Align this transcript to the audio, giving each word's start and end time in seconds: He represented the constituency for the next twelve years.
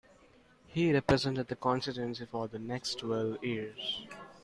He 0.65 0.91
represented 0.91 1.47
the 1.47 1.55
constituency 1.55 2.25
for 2.25 2.47
the 2.47 2.57
next 2.57 2.95
twelve 2.97 3.43
years. 3.43 4.07